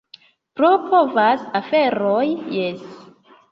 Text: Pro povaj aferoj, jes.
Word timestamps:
Pro 0.59 0.69
povaj 0.85 1.35
aferoj, 1.61 2.25
jes. 2.57 2.83